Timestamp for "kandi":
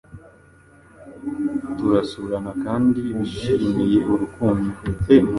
2.63-3.01